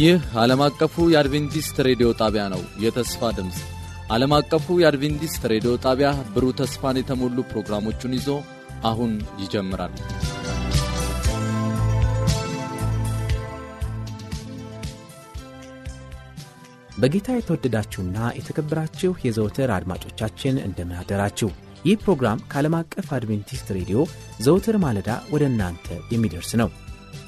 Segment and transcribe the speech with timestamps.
[0.00, 3.56] ይህ ዓለም አቀፉ የአድቬንቲስት ሬዲዮ ጣቢያ ነው። የተስፋ ድምፅ
[4.10, 8.28] ዓለም አቀፉ የአድቬንቲስት ሬዲዮ ጣቢያ ብሩህ ተስፋን የተሞሉ ፕሮግራሞቹን ይዞ
[8.90, 9.94] አሁን ይጀምራል።
[16.98, 20.98] በጌታ የተወደዳችሁና የተከበራችሁ የዘውትር አድማጮቻችን እንደምን
[21.84, 23.98] ይህ ፕሮግራም ከዓለም አቀፍ አድቬንቲስት ሬዲዮ
[24.40, 26.70] ዘውትር ማለዳ ወደ እናንተ የሚደርስ ነው።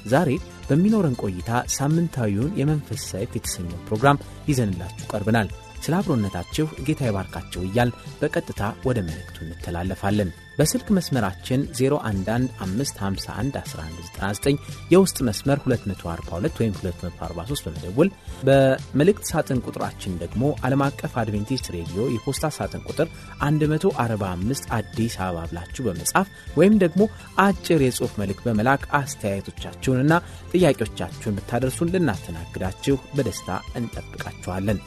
[0.07, 0.29] ዛሬ
[0.69, 5.49] በሚኖረን ቆይታ ሳምንታዊውን የመንፈስ ሰይፍ የተሰኘው ፕሮግራም ይዘንላችሁ ቀርበናል።
[5.83, 14.57] ስለ አብሮነታችሁ ጌታ ይባርካቸው እያል በቀጥታ ወደ መልእክቱ እንተላለፋለን። በስልክ መስመራችን 0115511199
[14.93, 18.09] የውስጥ መስመር 242 ወይም 243 በመደውል
[18.47, 23.07] በመልእክት ሳጥን ቁጥራችን ደግሞ ዓለም አቀፍ አድቬንቲስት ሬዲዮ የፖስታ ሳጥን ቁጥር
[23.43, 26.27] 145 አዲስ አበባ ብላችሁ በመጻፍ
[26.59, 27.01] ወይም ደግሞ
[27.43, 30.13] አጭር የጽሑፍ መልእክት በመላክ አስተያየቶቻችሁንና
[30.53, 34.79] ጥያቄዎቻችሁን ብታደርሱን ልናስተናግዳችሁ በደስታ እንጠብቃችኋለን።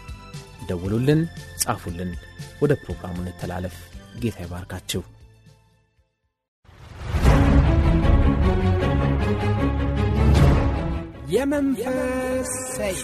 [0.69, 1.21] ደውሉልን፣
[1.63, 2.11] ጻፉልን።
[2.63, 3.77] ወደ ፕሮግራሙ እንተላለፍ።
[4.21, 5.03] ጌታ ይባርካችሁ።
[11.29, 13.01] የመንፈስ ሰይፍ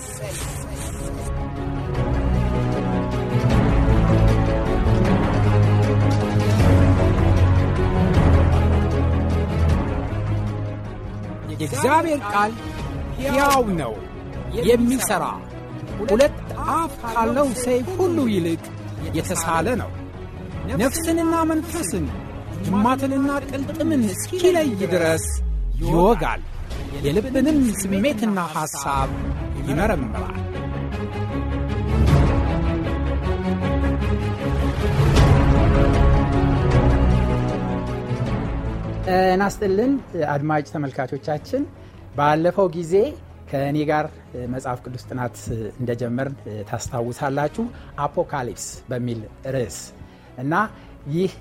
[11.53, 12.53] የእግዚአብሔር ቃል
[13.19, 13.93] ሕያው ነው፣
[14.61, 15.25] የሚሠራ
[16.03, 16.37] ሁለት
[16.73, 18.63] አፍ ካለው ሰይፍ ሁሉ ይልቅ
[19.17, 19.91] የተሳለ ነው፣
[20.81, 22.05] ነፍስንና መንፈስን
[22.65, 25.25] ጅማትንና ቅልጥምን እስኪለይ ድረስ
[25.83, 26.43] ይወጋል፣
[27.05, 29.11] የልብንም ስሜትና ሐሳብ
[29.69, 30.39] ይመረምራል።
[39.33, 39.93] እናስጥልን
[40.35, 41.63] አድማጭ ተመልካቾቻችን።
[42.17, 42.95] ባለፈው ጊዜ
[43.53, 44.07] ከእኔ ጋር
[44.53, 45.37] መጽሐፍ ቅዱስ ጥናት
[45.81, 46.37] እንደጀመርን
[46.69, 47.65] ታስታውሳላችሁ።
[48.05, 49.21] አፖካሊፕስ በሚል
[49.55, 49.79] ርዕስ
[50.43, 50.55] እና
[51.15, 51.33] ይህ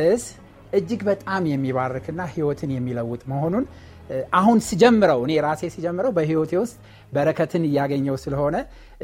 [0.00, 0.24] ርዕስ
[0.72, 3.64] እጅግ በጣም የሚባርክና ሕይወትን የሚለውጥ መሆኑን
[4.38, 6.76] አሁን ሲጀምረው እኔ ራሴ ሲጀምረው በሕይወቴ ውስጥ
[7.12, 8.56] በረከትን እያገኘው ስለሆነ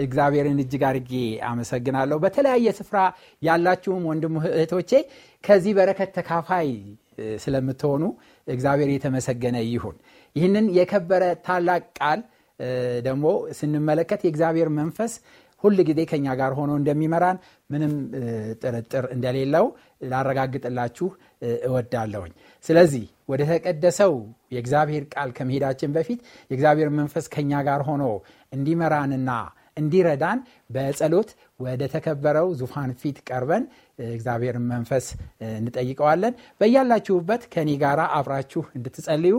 [0.05, 1.13] እግዚአብሔርን እጅግ አድርጌ
[1.49, 2.99] አመሰግናለሁ። በተለያየ ስፍራ
[3.43, 4.93] ያላችሁም ወንድም እህቶቼ
[5.45, 6.71] ከዚህ በረከት ተካፋይ
[7.45, 8.05] ስለምትሆኑ
[8.47, 9.97] እግዚአብሔር የተመሰገነ ይሁን።
[10.37, 12.23] ይህንን የከበረ ታላቅ ቃል
[13.07, 13.27] ደግሞ
[13.59, 15.15] ስንመለከት የእግዚአብሔር መንፈስ
[15.65, 17.37] ሁል ጊዜ ከኛ ጋር ሆኖ እንደሚመራን
[17.71, 17.93] ምንም
[18.63, 19.67] ጥርጥር እንደሌለው
[20.11, 21.07] ላረጋግጥላችሁ
[21.67, 22.33] እወዳለሁኝ።
[22.65, 24.15] ስለዚህ ወደ ተቀደሰው
[24.55, 26.21] የእግዚአብሔር ቃል ከመሄዳችን በፊት
[26.51, 28.05] የእግዚአብሔር መንፈስ ከኛ ጋር ሆኖ
[28.53, 29.31] እንዲመራንና
[29.77, 33.65] እንዲረዳን በጸሎት ወደ ተከበረው ዙፋን ፊት ቀርበን
[34.11, 35.07] እግዚአብሔርን መንፈስ
[35.59, 39.37] እንጠይቀዋለን። በያላችሁበት ከኔ ጋር አብራችሁ እንድትጸልዩ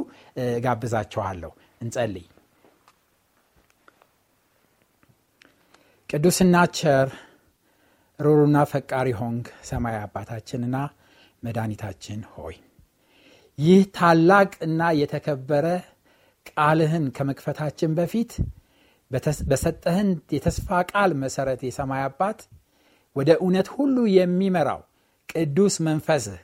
[0.66, 2.26] ጋብዛችኋለሁ። እንጸልይ።
[6.10, 7.08] ቅዱስና ቸር
[8.20, 10.78] ሩሩና ፈቃሪ ሆንግ ሰማይ አባታችንና
[11.44, 12.56] መድኃኒታችን ሆይ
[13.58, 15.66] ይህ ታላቅ እና የተከበረ
[16.50, 18.32] ቃልህን ከመክፈታችን በፊት
[19.52, 22.40] በሰጠህን የተስፋ ቃል መሠረት የሰማይ አባት
[23.16, 24.82] ወደ እውነት ሁሉ የሚመራው
[25.30, 26.40] ቅዱስ መንፈስህ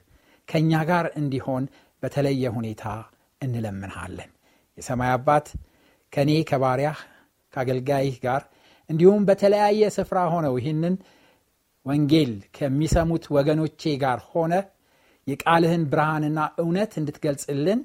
[0.48, 1.64] ከእኛ ጋር እንዲሆን
[2.04, 2.84] በተለየ ሁኔታ
[3.42, 4.32] እንለምንሃለን።
[4.78, 5.48] የሰማይ አባት
[6.14, 7.00] ከእኔ ከባሪያህ
[7.54, 8.42] ከአገልጋይህ ጋር
[8.92, 10.96] እንዲሁም በተለያየ ስፍራ ሆነው ይህንን
[11.86, 14.54] ወንጌል ከሚሰሙት ወገኖቼ ጋር ሆነ
[15.28, 17.80] የቃልህን ብርሃንና እውነት እንድትገልጽልን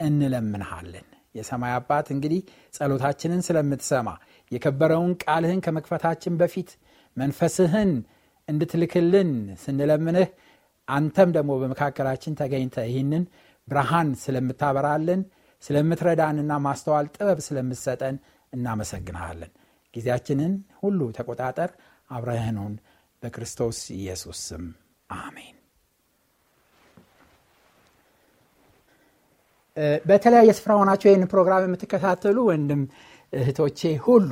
[0.00, 2.40] እንለምንሃለን። የሰማይ አባት እንግዲህ
[2.74, 4.08] ጸሎታችንን ስለምትሰማ
[4.52, 6.70] የከበረውን ቃልህን ከመክፈታችን በፊት
[7.16, 7.90] መንፈስህን
[8.48, 9.30] እንድትልክልን
[9.62, 10.28] ስንለምንህ
[10.88, 13.24] አንተም ደግሞ በመካከላችን ተገኝተ ይህንን
[13.68, 15.20] ብርሃን ስለምታበራልን
[15.62, 18.16] ስለምትረዳንና ማስተዋል ጥበብ ስለምትሰጠን
[18.52, 19.52] እናመሰግንሃለን።
[19.94, 21.70] ጊዜያችንን ሁሉ ተቆጣጠር።
[22.10, 22.74] አብረህኑን
[23.22, 24.64] በክርስቶስ ኢየሱስ ስም
[25.10, 25.50] አሜን።
[30.04, 32.82] በተለያየ ስፍራ ሆናቸው ይህን ፕሮግራም የምትከታተሉ ወንድም
[33.32, 34.30] እህቶቼ ሁሉ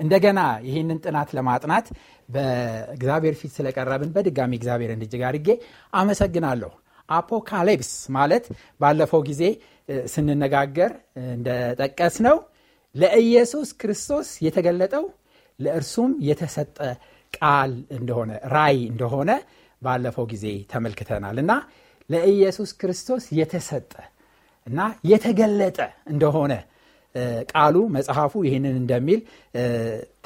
[0.00, 1.86] እንደገና ይህንን ጥናት ለማጥናት
[2.28, 5.48] በእግዚአብሔር ፊት ስለቀረብን በድጋሚ እግዚአብሔርን እጅግ አድርጌ
[5.92, 6.72] አመሰግናለሁ።
[7.08, 8.44] አፖካሊፕስ ማለት
[8.80, 9.42] ባለፈው ጊዜ
[10.12, 10.92] ስንነጋገር
[11.28, 12.36] እንደጠቀስ ነው
[12.96, 15.04] ለኢየሱስ ክርስቶስ የተገለጠው
[15.58, 16.76] ለእርሱም የተሰጠ
[17.32, 19.30] ቃል እንደሆነ ራይ እንደሆነ
[19.82, 21.52] ባለፈው ጊዜ ተመልክተናል እና
[22.10, 23.92] ለኢየሱስ ክርስቶስ የተሰጠ
[24.66, 25.78] እና የተገለጠ
[26.12, 26.52] እንደሆነ
[27.52, 29.20] ቃሉ መጽሐፉ ይህንን እንደሚል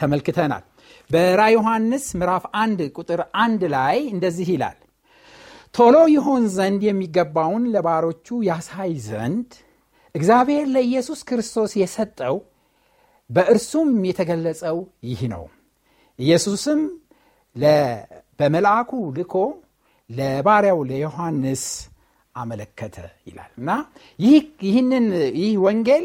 [0.01, 0.65] ተመልክተናል።
[1.11, 4.79] በራ ዮሐንስ ምዕራፍ አንድ ቁጥር አንድ ላይ እንደዚህ ይላል
[5.75, 9.51] ቶሎ ይሆን ዘንድ የሚገባውን ለባሮቹ ያሳይ ዘንድ
[10.15, 12.37] እግዚአብሔር ለኢየሱስ ክርስቶስ የሰጠው
[13.31, 14.77] በእርሱም የተገለጸው
[15.09, 15.45] ይህ ነው።
[16.19, 16.81] ኢየሱስም
[18.41, 19.35] በመልአኩ ልኮ
[20.11, 21.65] ለባሪያው ለዮሐንስ
[22.35, 22.97] አመለከተ
[23.29, 23.71] ይላል። እና
[24.65, 25.07] ይህንን
[25.41, 26.05] ይህ ወንጌል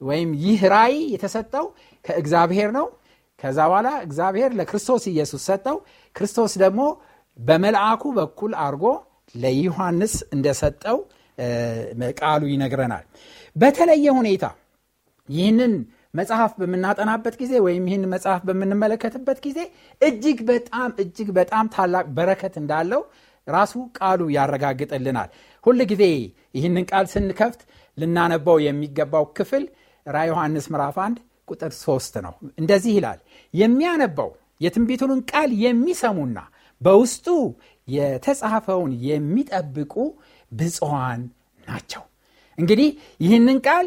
[0.00, 1.66] ወይም ይህ ራእይ የተሰጠው
[2.04, 2.86] ከእግዚአብሔር ነው።
[3.40, 5.76] ከዛ በኋላ እግዚአብሔር ለክርስቶስ ኢየሱስ ሰጠው።
[6.16, 6.82] ክርስቶስ ደግሞ
[7.38, 8.84] በመልአኩ በኩል አድርጎ
[9.34, 10.98] ለዮሐንስ እንደሰጠው
[12.18, 13.04] ቃሉ ይነግረናል።
[13.56, 14.44] በተለየ ሁኔታ
[15.28, 15.72] ይህንን
[16.14, 19.58] መጽሐፍ በምናጠናበት ጊዜ ወይም ይህን መጽሐፍ በምንመለከትበት ጊዜ
[20.00, 23.02] እጅግ በጣም እጅግ በጣም ታላቅ በረከት እንዳለው
[23.46, 25.28] ራሱ ቃሉ ያረጋግጥልናል።
[25.66, 26.04] ሁል ጊዜ
[26.54, 27.60] ይህንን ቃል ስንከፍት
[27.98, 29.64] ልናነባው የሚገባው ክፍል
[30.06, 31.18] ራ ዮሐንስ ምዕራፍ 1
[31.48, 33.18] ቁጥር 3 ነው። እንደዚህ ይላል
[33.54, 34.30] የሚያነባው
[34.60, 36.38] የትንቢቱንን ቃል የሚሰሙና
[36.80, 37.26] በውስጡ
[37.88, 39.94] የተጻፈውን የሚጠብቁ
[40.52, 41.20] ብፅዋን
[41.66, 42.02] ናቸው።
[42.58, 42.88] እንግዲህ
[43.20, 43.86] ይህንን ቃል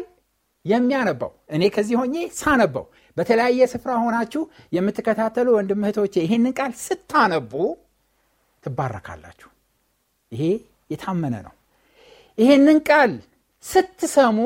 [0.64, 2.84] የሚያነባው እኔ ከዚህ ሆኜ ሳነበው።
[3.16, 4.42] በተለያየ ስፍራ ሆናችሁ
[4.72, 7.52] የምትከታተሉ ወንድም እህቶቼ ይህንን ቃል ስታነቡ
[8.64, 9.48] ትባረካላችሁ።
[10.32, 10.42] ይሄ
[10.90, 11.54] የታመነ ነው።
[12.38, 13.12] ይህንን ቃል
[13.64, 14.38] ስትሰሙ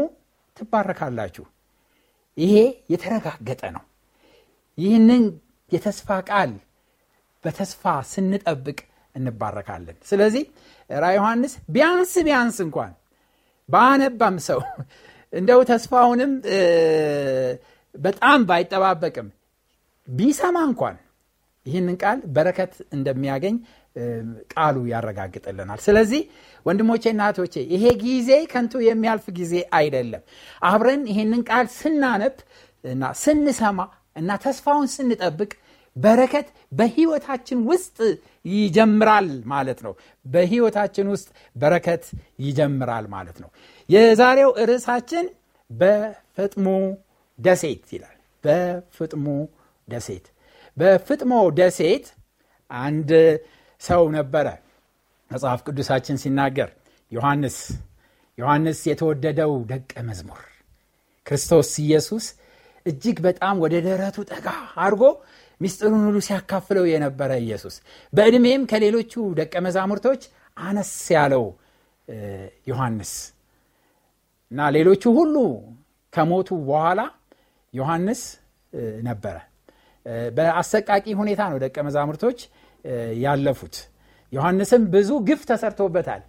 [0.56, 1.44] ትባረካላችሁ።
[2.36, 2.54] ይሄ
[2.92, 3.84] የተረጋገጠ ነው።
[4.78, 5.22] ይህንን
[5.72, 6.50] የተስፋ ቃል
[7.44, 8.78] በተስፋ ስንጠብቅ
[9.14, 10.44] እንባረካለን። ስለዚህ
[10.90, 12.92] ራ ዮሐንስ ቢያንስ ቢያንስ እንኳን
[13.68, 14.60] በአነባም ሰው
[15.32, 16.32] እንደው ተስፋውንም
[17.94, 19.28] በጣም ባይጠባበቅም
[20.08, 20.96] ቢሰማ እንኳን
[21.66, 23.56] ይህንን ቃል በረከት እንደሚያገኝ
[24.52, 26.20] ቃሉ ያረጋግጥልናል። ስለዚህ
[26.66, 30.22] ወንድሞቼ እናቶቼ ይሄ ጊዜ ከንቱ የሚያልፍ ጊዜ አይደለም።
[30.62, 32.36] አብረን ይህንን ቃል ስናነብ
[32.84, 33.78] እና ስንሰማ
[34.16, 35.50] እና ተስፋውን ስንጠብቅ
[35.96, 37.96] በረከት በህይወታችን ውስጥ
[38.52, 39.92] ይጀምራል ማለት ነው።
[40.26, 42.04] በህይወታችን ውስጥ በረከት
[42.38, 43.50] ይጀምራል ማለት ነው።
[43.88, 45.26] የዛሬው ርዕሳችን
[45.70, 46.66] በፍጥሞ
[47.38, 49.26] ደሴት ይላል። በፍጥሞ
[49.88, 50.26] ደሴት።
[50.76, 52.06] በፍጥሞ ደሴት
[52.70, 53.10] አንድ
[53.82, 54.46] ሰው ነበረ
[55.30, 56.70] መጽሐፍ ቅዱሳችን ሲናገር
[57.12, 57.56] ዮሐንስ
[58.38, 60.40] ዮሐንስ የተወደደው ደቀ መዝሙር
[61.26, 62.26] ክርስቶስ ኢየሱስ
[62.86, 64.46] እጅግ በጣም ወደ ደረቱ ጠጋ
[64.82, 65.02] አድርጎ
[65.60, 67.74] ሚስጥሩን ሁሉ ሲያካፍለው የነበረ ኢየሱስ።
[68.12, 70.22] በዕድሜም ከሌሎቹ ደቀ መዛሙርቶች
[70.56, 71.44] አነስ ያለው
[72.70, 73.12] ዮሐንስ
[74.50, 75.36] እና ሌሎቹ ሁሉ
[76.12, 77.00] ከሞቱ በኋላ
[77.74, 78.20] ዮሐንስ
[79.06, 79.36] ነበረ።
[80.36, 82.38] በአሰቃቂ ሁኔታ ነው ደቀ መዛሙርቶች
[83.22, 83.76] ያለፉት።
[84.32, 86.22] ዮሐንስም ብዙ ግፍ ተሰርቶበታል።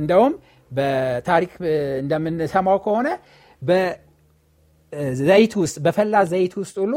[0.00, 0.32] እንደውም
[0.70, 1.52] በታሪክ
[2.02, 3.08] እንደምንሰማው ከሆነ
[5.22, 6.94] ዘይት ውስጥ በፈላ ዘይት ውስጥ ሁሉ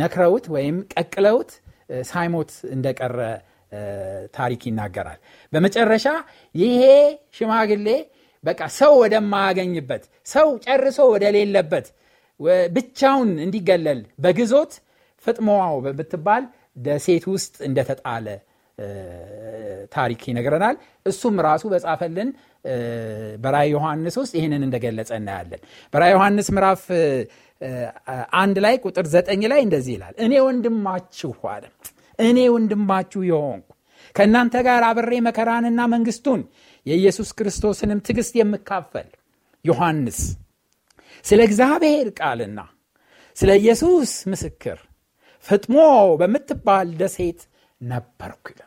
[0.00, 1.50] ነክረውት ወይም ቀቅለውት
[2.10, 3.18] ሳይሞት እንደቀረ
[4.34, 5.18] ታሪክ ይናገራል።
[5.52, 6.06] በመጨረሻ
[6.54, 6.80] ይሄ
[7.38, 7.88] ሽማግሌ
[8.44, 11.86] በቃ ሰው ወደማያገኝበት ሰው ጨርሶ ወደሌለበት
[12.76, 14.72] ብቻውን እንዲገለል በግዞት
[15.26, 16.44] ፍጥሞዋው በምትባል
[16.78, 18.26] ደሴት ውስጥ እንደተጣለ
[19.92, 20.76] ታሪክ ይነግረናል።
[21.06, 22.30] እሱም ራሱ በጻፈልን
[23.42, 25.60] በራይ ዮሐንስ ውስጥ ይህንን እንደገለጸ እናያለን።
[25.92, 26.82] በራይ ዮሐንስ ምዕራፍ
[28.40, 31.64] አንድ ላይ ቁጥር ዘጠኝ ላይ እንደዚህ ይላል እኔ ወንድማችሁ አለ
[32.18, 33.68] እኔ ወንድማችሁ የሆንኩ
[34.14, 36.40] ከእናንተ ጋር አብሬ መከራንና መንግስቱን
[36.86, 39.08] የኢየሱስ ክርስቶስንም ትግስት የምካፈል
[39.64, 40.18] ዮሐንስ
[41.24, 42.60] ስለ እግዚአብሔር ቃልና
[43.36, 44.78] ስለ ኢየሱስ ምስክር
[45.46, 45.76] ፍጥሞ
[46.20, 47.40] በምትባል ደሴት
[47.80, 48.65] ነበርኩ ይላል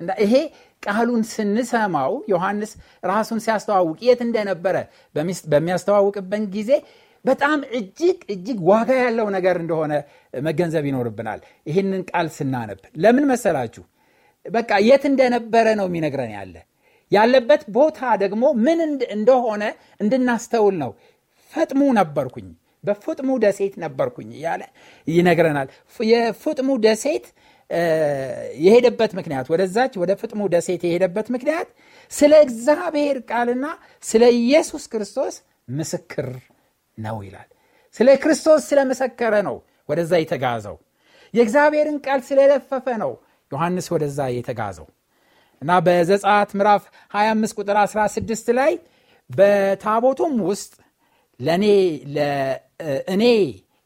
[0.00, 0.34] እና ይሄ
[0.82, 2.72] ቃሉን ስንሰማው ዮሐንስ
[3.04, 4.76] ራሱን ሲያስተዋውቅ የት እንደነበረ
[5.52, 6.70] በሚያስተዋውቅበት ጊዜ
[7.24, 9.92] በጣም እጅግ እጅግ ዋጋ ያለው ነገር እንደሆነ
[10.42, 13.82] መገንዘብ ይኖርብናል። ይህንን ቃል ስናነብ ለምን መሰላችሁ?
[14.46, 16.54] በቃ የት እንደነበረ ነው የሚነግረን ያለ።
[17.12, 18.78] ያለበት ቦታ ደግሞ ምን
[19.16, 19.62] እንደሆነ
[20.00, 20.90] እንድናስተውል ነው።
[21.52, 22.48] ፈጥሙ ነበርኩኝ
[22.84, 24.62] በፍጥሙ ደሴት ነበርኩኝ እያለ
[25.08, 25.68] ይነግረናል።
[26.08, 27.26] የፍጥሙ ደሴት
[28.64, 31.68] የሄደበት ምክንያት ወደዛች ወደ ፍጥሙ ደሴት የሄደበት ምክንያት
[32.12, 33.66] ስለ እግዚአብሔር ቃልና
[34.04, 35.34] ስለ ኢየሱስ ክርስቶስ
[35.70, 36.28] ምስክር
[36.98, 37.48] ነው ይላል።
[37.96, 39.56] ስለ ክርስቶስ ስለመሰከረ ነው
[39.88, 40.76] ወደዛ የተጋዘው።
[41.34, 43.12] የእግዚአብሔርን ቃል ስለለፈፈ ነው
[43.52, 44.86] ዮሐንስ ወደዛ የተጋዘው።
[45.62, 46.82] እና በዘጻት ምዕራፍ
[47.14, 48.72] 25 ቁጥር 16 ላይ
[49.30, 50.72] በታቦቱም ውስጥ
[51.40, 51.64] ለእኔ
[53.14, 53.24] እኔ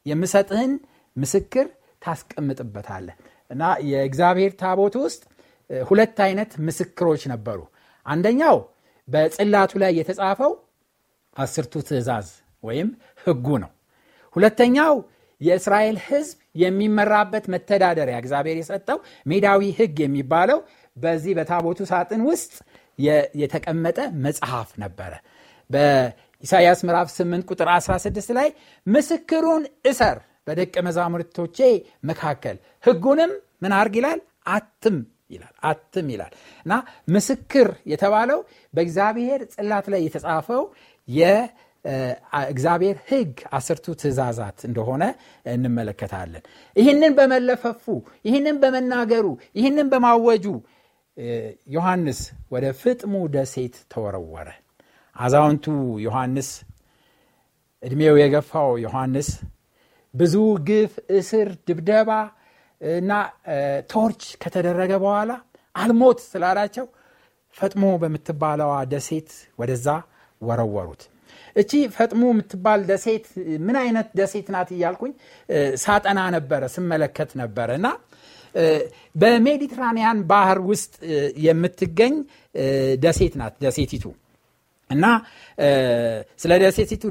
[0.06, 0.72] የምሰጥህን
[1.16, 1.66] ምስክር
[2.02, 3.16] ታስቀምጥበታለህ
[3.52, 5.22] እና የእግዚአብሔር ታቦት ውስጥ
[5.70, 7.58] ሁለት አይነት ምስክሮች ነበሩ።
[8.06, 8.56] አንደኛው
[9.08, 10.52] በጽላቱ ላይ የተጻፈው
[11.36, 12.28] አስርቱ ትእዛዝ
[12.64, 12.88] ወይም
[13.24, 13.70] ህጉ ነው።
[14.36, 14.94] ሁለተኛው
[15.40, 20.58] የእስራኤል ህዝብ የሚመራበት መተዳደሪያ እግዚአብሔር የሰጠው ሜዳዊ ህግ የሚባለው
[20.96, 22.52] በዚህ በታቦቱ ሳጥን ውስጥ
[23.40, 25.12] የተቀመጠ መጽሐፍ ነበረ።
[26.44, 28.48] ኢሳይያስ ምዕራፍ 8 ቁጥር 16 ላይ
[28.86, 31.58] ምስክሩን እሰር በደቀ መዛሙርቶቼ
[32.04, 33.32] መካከል። ህጉንም
[33.62, 34.20] ምን አርግ ይላል?
[34.48, 34.96] አትም
[35.30, 36.32] ይላል አትም ይላል።
[36.66, 36.72] እና
[37.08, 38.40] ምስክር የተባለው
[38.74, 40.62] በእግዚአብሔር ጽላት ላይ የተጻፈው
[41.08, 45.02] የእግዚአብሔር ህግ አስርቱ ትእዛዛት እንደሆነ
[45.54, 46.42] እንመለከታለን።
[46.76, 47.84] ይህንን በመለፈፉ
[48.24, 49.26] ይህንን በመናገሩ
[49.58, 50.46] ይህንን በማወጁ
[51.74, 52.20] ዮሐንስ
[52.52, 54.48] ወደ ፍጥሙ ደሴት ተወረወረ።
[55.16, 55.64] አዛውንቱ
[56.04, 56.50] ዮሐንስ
[57.82, 59.28] ዕድሜው የገፋው ዮሐንስ
[60.14, 60.34] ብዙ
[60.68, 62.10] ግፍ እስር ድብደባ
[62.80, 63.12] እና
[63.92, 65.32] ቶርች ከተደረገ በኋላ
[65.74, 66.86] አልሞት ስላላቸው
[67.56, 69.86] ፈጥሞ በምትባለዋ ደሴት ወደዛ
[70.40, 71.02] ወረወሩት።
[71.56, 73.26] እቺ ፈጥሞ የምትባል ደሴት
[73.66, 75.12] ምን አይነት ደሴት ናት እያልኩኝ
[75.82, 77.88] ሳጠና ነበረ ስመለከት ነበረ እና
[79.16, 80.94] በሜዲትራኒያን ባህር ውስጥ
[81.46, 82.14] የምትገኝ
[83.04, 84.04] ደሴት ናት ደሴቲቱ
[84.92, 85.06] እና
[86.42, 87.04] ስለ ደሴቲቱ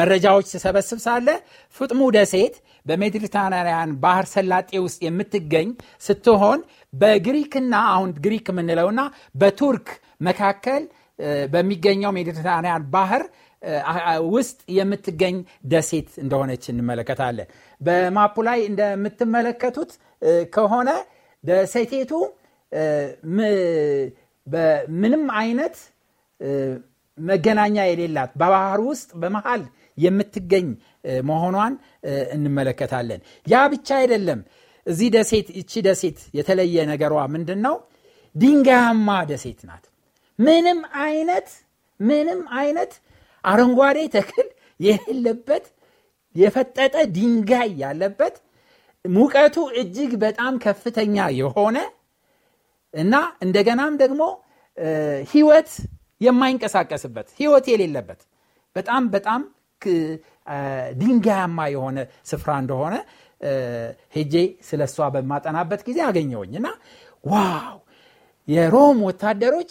[0.00, 1.28] መረጃዎች ስሰበስብ ሳለ
[1.76, 2.54] ፍጥሙ ደሴት
[2.86, 5.68] በሜዲትራንያን ባህር ሰላጤ ውስጥ የምትገኝ
[6.02, 6.60] ስትሆን
[6.92, 9.00] በግሪክና አሁን ግሪክ የምንለውና
[9.34, 9.88] በቱርክ
[10.28, 10.82] መካከል
[11.52, 13.22] በሚገኘው ሜዲትራንያን ባህር
[14.32, 17.48] ውስጥ የምትገኝ ደሴት እንደሆነች እንመለከታለን።
[17.80, 19.92] በማፑ ላይ እንደምትመለከቱት
[20.54, 20.90] ከሆነ
[21.44, 22.12] ደሴቴቱ
[24.94, 25.76] ምንም አይነት
[27.18, 29.62] መገናኛ የሌላት በባህር ውስጥ በመሃል
[29.98, 30.68] የምትገኝ
[31.28, 31.74] መሆኗን
[32.34, 34.40] እንመለከታለን። ያ ብቻ አይደለም።
[34.86, 37.76] እዚህ ደሴት እቺ ደሴት የተለየ ነገሯ ምንድን ነው
[38.34, 39.84] ድንጋያማ ደሴት ናት።
[40.38, 41.48] ምንም አይነት
[42.00, 42.92] ምንም አይነት
[43.44, 44.48] አረንጓዴ ተክል
[44.80, 45.64] የሌለበት
[46.34, 48.36] የፈጠጠ ድንጋይ ያለበት
[49.04, 51.78] ሙቀቱ እጅግ በጣም ከፍተኛ የሆነ
[52.94, 53.14] እና
[53.44, 54.22] እንደገናም ደግሞ
[55.32, 55.70] ህይወት
[56.24, 58.20] የማይንቀሳቀስበት ህይወት የሌለበት
[58.76, 59.42] በጣም በጣም
[61.00, 62.94] ድንጋያማ የሆነ ስፍራ እንደሆነ
[64.16, 64.34] ሄጄ
[64.68, 66.68] ስለ እሷ በማጠናበት ጊዜ አገኘውኝ እና
[67.24, 67.76] ዋው!
[68.48, 69.70] የሮም ወታደሮች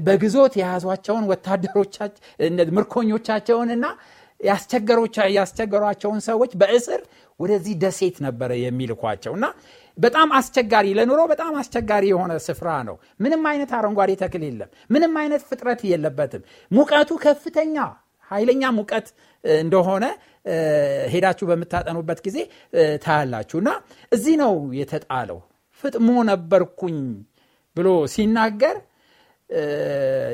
[0.00, 1.94] በግዞት የያዟቸውን ወታደሮች
[2.76, 3.86] ምርኮኞቻቸውንና
[5.36, 7.00] ያስቸገሯቸውን ሰዎች በእስር
[7.40, 9.46] ወደዚህ ደሴት ነበረ የሚልኳቸው እና
[9.98, 15.42] በጣም አስቸጋሪ ለኑሮ በጣም አስቸጋሪ የሆነ ስፍራ ነው። ምንም አይነት አረንጓዴ ተክል የለም። ምንም አይነት
[15.50, 17.76] ፍጥረት የለበትም። ሙቀቱ ከፍተኛ
[18.30, 19.06] ኃይለኛ ሙቀት
[19.44, 20.04] እንደሆነ
[21.12, 22.38] ሄዳችሁ በምታጠኑበት ጊዜ
[23.04, 23.70] ታያላችሁ። እና
[24.12, 25.38] እዚህ ነው የተጣለው።
[25.84, 26.98] ፍጥሞ ነበርኩኝ
[27.76, 28.76] ብሎ ሲናገር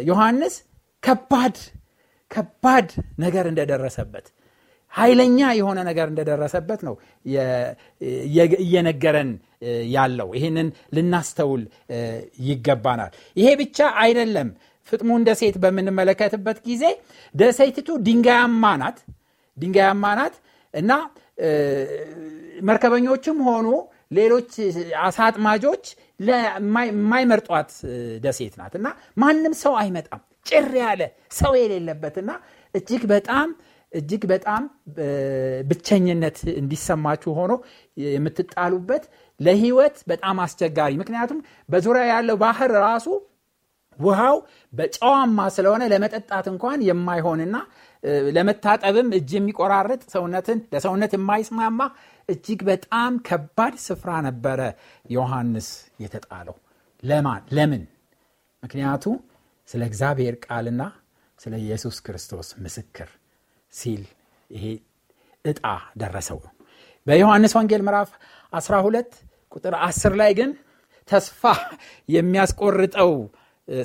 [0.06, 0.54] ዮሐንስ
[1.02, 1.56] ከባድ
[2.30, 2.88] ከባድ
[3.18, 4.26] ነገር እንደደረሰበት
[4.92, 6.94] ኃይለኛ የሆነ ነገር እንደደረሰበት ነው
[8.62, 9.30] እየነገረን
[9.92, 11.62] ያለው። ይህንን ልናስተውል
[12.46, 14.50] ይገባናል። ይሄ ብቻ አይደለም።
[14.88, 16.84] ፍጥሙን ደሴት በምንመለከትበት ጊዜ
[17.34, 18.98] ደሴቲቱ ድንጋያማ ናት።
[19.56, 20.36] ድንጋያማ ናት
[20.74, 20.90] እና
[22.62, 23.66] መርከበኞችም ሆኑ
[24.12, 24.50] ሌሎች
[25.02, 25.84] አሳጥማጆች
[26.28, 27.70] የማይመርጧት
[28.24, 31.02] ደሴት ናት እና ማንም ሰው አይመጣም። ጭር ያለ
[31.38, 32.30] ሰው የሌለበትና
[32.74, 33.48] እጅግ በጣም
[33.92, 34.62] እጅግ በጣም
[35.70, 37.52] ብቸኝነት እንዲሰማችሁ ሆኖ
[38.06, 39.04] የምትጣሉበት
[39.40, 43.06] ለህይወት በጣም አስቸጋሪ። ምክንያቱም በዙሪያ ያለው ባህር ራሱ
[43.98, 44.36] ውሃው
[44.72, 47.56] በጨዋማ ስለሆነ ለመጠጣት እንኳን የማይሆንና
[48.36, 51.80] ለመታጠብም እጅ የሚቆራርጥ ሰውነትን ለሰውነት የማይስማማ
[52.28, 54.60] እጅግ በጣም ከባድ ስፍራ ነበረ
[55.10, 55.68] ዮሐንስ
[56.04, 56.56] የተጣለው።
[57.02, 57.42] ለማን?
[57.56, 57.82] ለምን?
[58.62, 59.04] ምክንያቱ
[59.68, 60.82] ስለ እግዚአብሔር ቃልና
[61.38, 63.08] ስለ ኢየሱስ ክርስቶስ ምስክር
[63.72, 64.02] ሲል
[64.50, 64.64] ይሄ
[65.44, 65.60] እጣ
[65.96, 66.40] ደረሰው።
[67.06, 68.10] በዮሐንስ ወንጌል ምዕራፍ
[68.52, 69.12] 12
[69.52, 70.50] ቁጥር 10 ላይ ግን
[71.08, 71.42] ተስፋ
[72.08, 73.12] የሚያስቆርጠው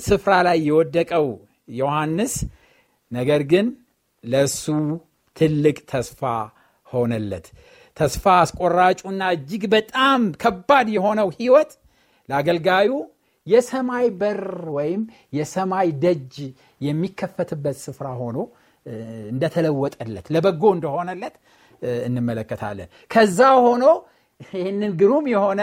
[0.08, 1.28] ስፍራ ላይ የወደቀው
[1.76, 2.34] ዮሐንስ
[3.12, 3.68] ነገር ግን
[4.24, 4.64] ለእሱ
[5.38, 6.22] ትልቅ ተስፋ
[6.88, 7.46] ሆነለት።
[7.98, 11.72] ተስፋ አስቆራጩና እጅግ በጣም ከባድ የሆነው ህይወት
[12.30, 12.90] ለአገልጋዩ
[13.48, 14.42] የሰማይ በር
[14.76, 15.02] ወይም
[15.34, 16.36] የሰማይ ደጅ
[16.82, 18.38] የሚከፈትበት ስፍራ ሆኖ
[19.32, 21.36] እንደተለወጠለት ለበጎ እንደሆነለት
[22.06, 23.86] እንመለከታለን። ከዛ ሆኖ
[24.52, 25.62] ይህንን ግሩም የሆነ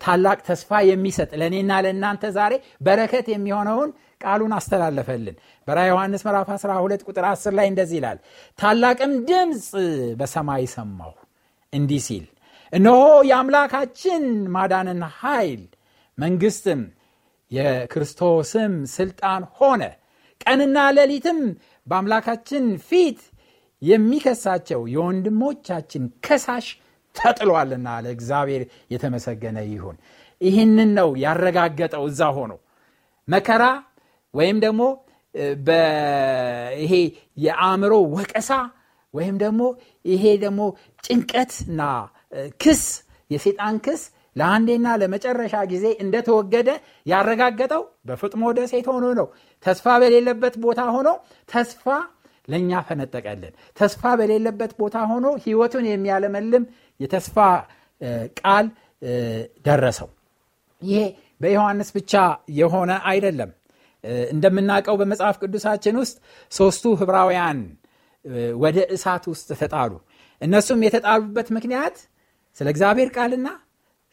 [0.00, 2.54] ታላቅ ተስፋ የሚሰጥ ለእኔና ለእናንተ ዛሬ
[2.86, 3.90] በረከት የሚሆነውን
[4.22, 5.36] ቃሉን አስተላለፈልን።
[5.68, 8.18] በራ ዮሐንስ ምዕራፍ 12 ቁጥር 10 ላይ እንደዚህ ይላል
[8.58, 9.68] ታላቅም ድምፅ
[10.20, 11.12] በሰማይ ሰማሁ
[11.72, 12.26] እንዲህ ሲል
[12.72, 12.98] እነሆ
[13.30, 14.24] የአምላካችን
[14.56, 15.62] ማዳንን ኃይል
[16.18, 16.80] መንግስትም
[17.50, 19.82] የክርስቶስም ስልጣን ሆነ
[20.40, 21.38] ቀንና ሌሊትም
[21.86, 23.20] በአምላካችን ፊት
[23.82, 26.66] የሚከሳቸው የወንድሞቻችን ከሳሽ
[27.16, 29.96] ተጥሏልና ለእግዚአብሔር የተመሰገነ ይሁን።
[30.40, 32.52] ይህንን ነው ያረጋገጠው። እዛ ሆኖ
[33.28, 33.64] መከራ
[34.34, 34.82] ወይም ደግሞ
[36.82, 36.92] ይሄ
[37.38, 38.50] የአእምሮ ወቀሳ
[39.14, 39.62] ወይም ደግሞ
[40.04, 40.60] ይሄ ደግሞ
[41.04, 41.82] ጭንቀትና
[42.62, 42.82] ክስ
[43.30, 44.02] የሴጣን ክስ
[44.38, 46.68] ለአንዴና ለመጨረሻ ጊዜ እንደተወገደ
[47.06, 49.26] ያረጋገጠው በፍጥሞ ደሴት ሆኖ ነው።
[49.64, 51.08] ተስፋ በሌለበት ቦታ ሆኖ
[51.48, 51.84] ተስፋ
[52.48, 56.64] ለእኛ ፈነጠቀልን። ተስፋ በሌለበት ቦታ ሆኖ ህይወቱን የሚያለመልም
[57.00, 57.36] የተስፋ
[58.40, 58.66] ቃል
[59.66, 60.08] ደረሰው።
[60.82, 61.00] ይሄ
[61.40, 62.12] በዮሐንስ ብቻ
[62.58, 63.50] የሆነ አይደለም።
[64.32, 66.16] እንደምናውቀው በመጽሐፍ ቅዱሳችን ውስጥ
[66.52, 67.58] ሶስቱ ህብራውያን
[68.62, 69.92] ወደ እሳት ውስጥ ተጣሉ።
[70.42, 71.96] እነሱም የተጣሉበት ምክንያት
[72.56, 73.48] ስለ እግዚአብሔር ቃልና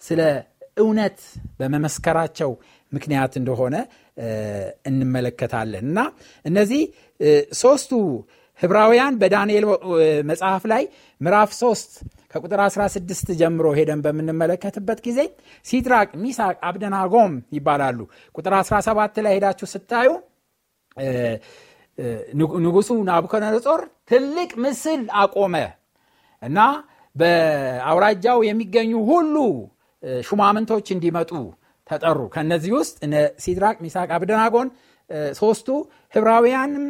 [0.02, 0.22] ስለ
[0.78, 1.20] እውነት
[1.60, 2.52] በመመስከራቸው
[2.92, 3.76] ምክንያት እንደሆነ
[4.86, 6.00] እንመለከታለን እና
[6.46, 6.82] እነዚህ
[7.62, 7.92] ሶስቱ
[8.60, 9.66] ህብራውያን በዳንኤል
[10.30, 10.84] መጽሐፍ ላይ
[11.22, 11.98] ምዕራፍ 3
[12.32, 15.20] ከቁጥር 16 ጀምሮ ሄደን በምንመለከትበት ጊዜ
[15.66, 18.00] ሲድራቅ፣ ሚሳቅ፣ አብደናጎም ይባላሉ።
[18.36, 20.10] ቁጥር 17 ላይ ሄዳችሁ ስታዩ
[22.64, 25.56] ንጉሱ ናቡከደነጾር ትልቅ ምስል አቆመ
[26.42, 26.60] እና
[27.16, 29.36] በአውራጃው የሚገኙ ሁሉ
[30.28, 31.32] ሹማምንቶች እንዲመጡ
[31.88, 32.96] ተጠሩ። ከነዚህ ውስጥ
[33.44, 34.70] ሲድራቅ፣ ሚሳቅ፣ አብደናጎን
[35.40, 35.68] ሶስቱ
[36.14, 36.86] ህብራውያንም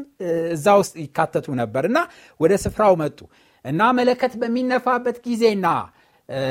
[0.54, 1.98] እዛ ውስጥ ይካተቱ ነበር እና
[2.40, 3.20] ወደ ስፍራው መጡ
[3.66, 5.68] እና መለከት በሚነፋበት ጊዜና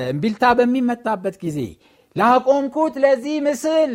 [0.08, 1.58] እምቢልታ በሚመጣበት ጊዜ
[2.16, 3.92] ላቆምኩት ለዚህ ምስል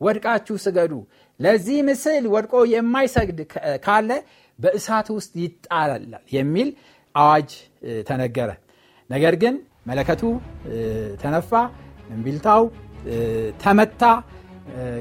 [0.00, 0.92] ወድቃችሁ ስገዱ፣
[1.40, 3.38] ለዚህ ምስል ወድቆ የማይሰግድ
[3.84, 4.10] ካለ
[4.58, 6.68] በእሳት ውስጥ ይጣላል የሚል
[7.14, 7.50] አዋጅ
[8.08, 8.50] ተነገረ።
[9.10, 9.54] ነገር ግን
[9.86, 10.22] መለከቱ
[11.22, 11.52] ተነፋ፣
[12.10, 12.62] እምቢልታው
[13.62, 14.02] ተመታ።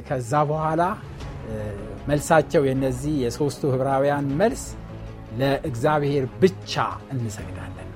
[0.08, 0.82] ከዛ በኋላ
[2.10, 4.64] መልሳቸው የነዚህ የሦስቱ ህብራውያን መልስ
[5.40, 6.74] ለእግዚአብሔር ብቻ
[7.14, 7.90] እንሰግዳለን፣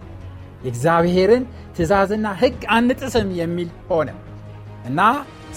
[0.64, 1.44] የእግዚአብሔርን
[1.76, 4.10] ትእዛዝና ሕግ አንጥስም የሚል ሆነ
[4.86, 5.00] እና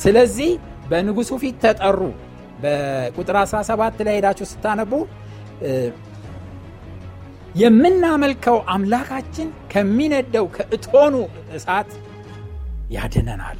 [0.02, 0.50] ስለዚህ
[0.90, 2.00] በንጉሱ ፊት ተጠሩ።
[2.62, 4.92] በቁጥር 17 ላይ ሄዳችሁ ስታነቡ
[7.54, 11.14] የምናመልከው አምላካችን ከሚነደው ከእቶኑ
[11.56, 11.90] እሳት
[12.90, 13.58] ያድነናል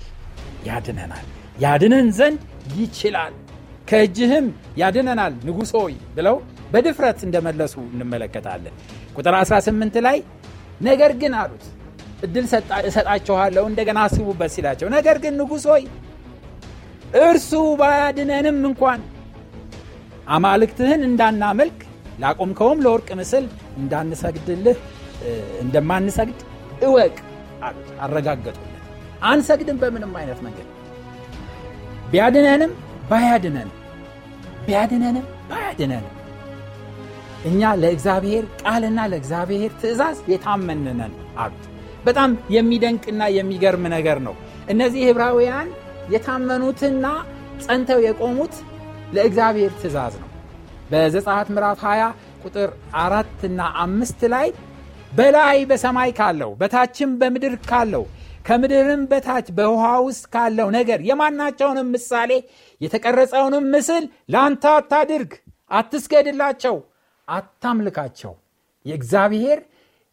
[0.69, 1.27] ያድነናል
[1.59, 2.41] ያድነን ዘንድ
[2.77, 3.35] ይችላል
[3.89, 4.47] ከእጅህም
[4.81, 6.37] ያድነናል ንጉሥ ሆይ ብለው
[6.73, 8.75] በድፍረት እንደመለሱ እንመለከታለን።
[9.17, 10.19] ቁጥር 18 ላይ
[10.81, 11.65] ነገር ግን አሉት
[12.23, 12.45] እድል
[12.89, 15.85] እሰጣችኋለሁ እንደገና አስቡበት ሲላቸው፣ ነገር ግን ንጉሥ ሆይ
[17.23, 19.01] እርሱ ባያድነንም እንኳን
[20.29, 21.79] አማልክትህን እንዳናመልክ
[22.19, 23.45] ላቆምከውም ለወርቅ ምስል
[23.81, 24.79] እንዳንሰግድልህ
[25.63, 26.41] እንደማንሰግድ
[26.87, 27.15] እወቅ
[27.63, 28.76] አሉት። አረጋገጡለት።
[29.27, 30.69] አንሰግድም በምንም አይነት መንገድ
[32.11, 32.73] ቢያድነንም
[33.11, 33.73] ባያድነንም
[34.67, 36.13] ቢያድነንም ባያድነንም
[37.47, 41.65] እኛ ለእግዚአብሔር ቃልና ለእግዚአብሔር ትእዛዝ የታመንነን አሉት።
[42.05, 44.35] በጣም የሚደንቅና የሚገርም ነገር ነው።
[44.69, 45.69] እነዚህ ዕብራውያን
[46.15, 47.07] የታመኑትና
[47.65, 48.55] ጸንተው የቆሙት
[49.15, 50.31] ለእግዚአብሔር ትእዛዝ ነው።
[50.91, 52.09] በዘጻት ምዕራፍ 20
[52.45, 54.49] ቁጥር አራትና አምስት ላይ
[55.13, 58.05] በላይ በሰማይ ካለው በታችም በምድር ካለው
[58.47, 62.33] ከምድርም በታች በውሃ ውስጥ ካለው ነገር የማናቸውንም ምሳሌ
[62.81, 65.33] የተቀረጸውንም ምስል ለአንተ አታድርግ፣
[65.71, 66.77] አትስገድላቸው፣
[67.29, 68.35] አታምልካቸው።
[68.87, 69.61] የእግዚአብሔር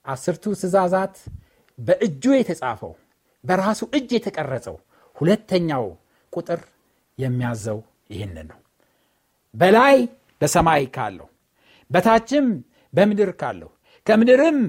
[0.06, 1.16] አስርቱ ትእዛዛት
[1.80, 2.94] በእጁ የተጻፈው
[3.44, 4.76] በራሱ እጅ የተቀረጸው
[5.16, 5.86] ሁለተኛው
[6.34, 6.62] ቁጥር
[7.18, 7.80] የሚያዘው
[8.14, 8.60] ይህንን ነው።
[9.54, 9.98] በላይ
[10.42, 11.28] በሰማይ ካለው
[11.90, 12.46] በታችም
[12.94, 13.70] በምድር ካለው
[14.08, 14.60] ከምድርም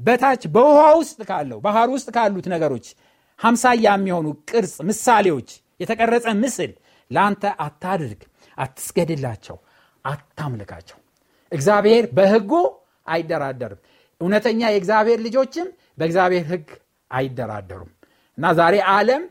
[0.00, 2.86] በታች በውሃ ውስጥ ካለው ባህር ውስጥ ካሉት ነገሮች
[3.40, 5.48] ሀምሳያ የሚሆኑ ቅርጽ ምሳሌዎች
[5.80, 6.70] የተቀረጸ ምስል
[7.10, 8.20] ለአንተ አታድርግ፣
[8.58, 9.56] አትስገድላቸው፣
[10.04, 10.98] አታምልካቸው።
[11.52, 12.52] እግዚአብሔር በህጉ
[13.06, 13.80] አይደራደርም።
[14.20, 16.68] እውነተኛ የእግዚአብሔር ልጆችም በእግዚአብሔር ህግ
[17.10, 17.90] አይደራደሩም
[18.38, 19.22] እና ዛሬ ዓለም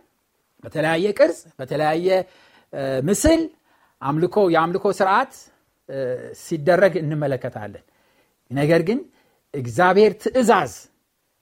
[0.63, 2.07] በተለያየ ቅርጽ በተለያየ
[3.03, 3.41] ምስል
[4.01, 5.33] አምልኮ የአምልኮ ስርዓት
[6.41, 7.83] ሲደረግ እንመለከታለን።
[8.51, 8.99] ነገር ግን
[9.53, 10.73] እግዚአብሔር ትእዛዝ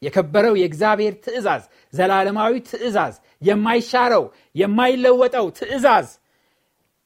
[0.02, 1.64] የከበረው የእግዚአብሔር ትእዛዝ
[1.94, 4.24] ዘላለማዊ ትእዛዝ የማይሻረው
[4.56, 6.08] የማይለወጠው ትእዛዝ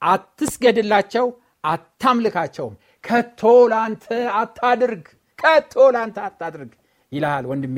[0.02, 1.28] አትስገድላቸው፣
[1.64, 4.06] አታምልካቸውም፣ ከቶ ላንተ
[4.40, 5.06] አታድርግ፣
[5.40, 6.72] ከቶ ላንተ አታድርግ
[7.12, 7.78] ይልሃል ወንድሜ፣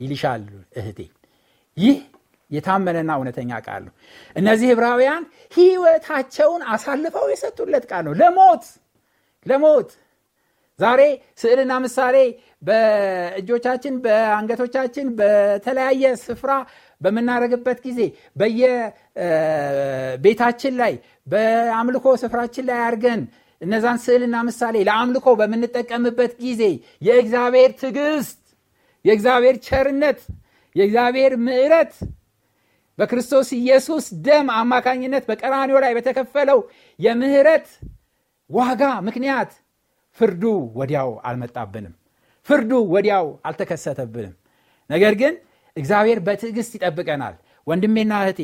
[0.00, 0.44] ይልሻል
[0.78, 0.98] እህቴ።
[1.76, 1.98] ይህ
[2.50, 3.94] የታመነና እውነተኛ ቃል ነው።
[4.36, 5.24] እነዚህ ዕብራውያን
[5.56, 8.64] ህይወታቸውን አሳልፈው የሰጡለት ቃል ነው ለሞት
[9.46, 9.90] ለሞት
[10.78, 11.00] ዛሬ
[11.40, 12.16] ስዕልና ምሳሌ
[12.62, 16.52] በእጆቻችን በአንገቶቻችን በተለያየ ስፍራ
[17.00, 18.00] በምናደርግበት ጊዜ
[19.60, 20.94] በየቤታችን ላይ
[21.26, 23.20] በአምልኮ ስፍራችን ላይ አድርገን
[23.60, 26.62] እነዛን ስዕልና ምሳሌ ለአምልኮ በምንጠቀምበት ጊዜ
[27.02, 28.40] የእግዚአብሔር ትዕግስት፣
[29.04, 30.20] የእግዚአብሔር ቸርነት፣
[30.76, 31.92] የእግዚአብሔር ምዕረት
[32.98, 36.60] በክርስቶስ ኢየሱስ ደም አማካኝነት በቀራኒዮ ላይ በተከፈለው
[36.98, 37.66] የምህረት
[38.50, 39.50] ዋጋ ምክንያት
[40.18, 40.42] ፍርዱ
[40.78, 41.94] ወዲያው አልመጣብንም
[42.48, 44.34] ፍርዱ ወዲያው አልተከሰተብንም።
[44.90, 45.34] ነገር ግን
[45.76, 47.34] እግዚአብሔር በትዕግስት ይጠብቀናል።
[47.66, 48.40] ወንድሜና እህቴ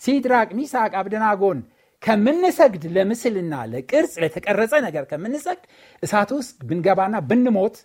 [0.00, 1.60] ሲድራቅ ሚሳቅ አብደናጎን
[2.02, 5.64] ከምንሰግድ ለምስልና ለቅርጽ ለተቀረጸ ነገር ከምንሰግድ
[6.02, 7.76] እሳት ውስጥ ብንገባና ብንሞት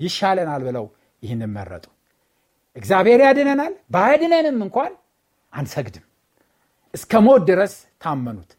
[0.00, 0.86] ይሻለናል ብለው
[1.22, 1.84] ይህንን መረጡ።
[2.76, 4.92] እግዚአብሔር ያድነናል። ባያድነንም እንኳን
[5.52, 6.04] አንሰግድም።
[6.94, 8.50] እስከ ሞት ድረስ ታመኑት።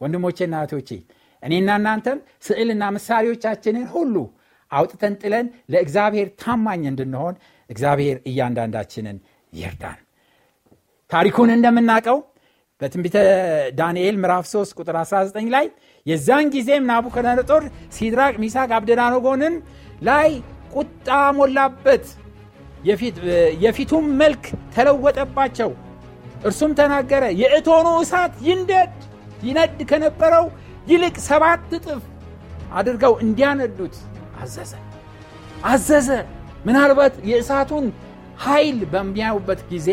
[0.00, 0.90] ወንድሞቼና እህቶቼ
[1.42, 4.14] እኔና እናንተም ስዕልና ምሳሌዎቻችንን ሁሉ
[4.70, 7.34] አውጥተን ጥለን ለእግዚአብሔር ታማኝ እንድንሆን
[7.70, 9.18] እግዚአብሔር እያንዳንዳችንን
[9.52, 9.98] ይርዳን።
[11.10, 12.18] ታሪኩን እንደምናውቀው
[12.80, 13.16] በትንቢተ
[13.78, 15.66] ዳንኤል ምዕራፍ 3 ቁጥር 19 ላይ
[16.06, 17.62] የዛን ጊዜም ናቡከደነጦር
[17.96, 19.54] ሲድራቅ ሚሳቅ አብደናኖጎንን
[20.02, 20.30] ላይ
[20.74, 22.04] ቁጣ ሞላበት።
[23.62, 25.70] የፊቱም መልክ ተለወጠባቸው።
[26.44, 28.92] እርሱም ተናገረ የእቶኑ እሳት ይንደድ
[29.42, 30.44] ይነድ ከነበረው
[30.86, 32.02] ይልቅ ሰባት እጥፍ
[32.72, 33.96] አድርገው እንዲያነዱት
[34.42, 34.72] አዘዘ።
[35.64, 36.08] አዘዘ።
[36.66, 37.86] ምናልባት የእሳቱን
[38.44, 39.88] ኃይል በሚያዩበት ጊዜ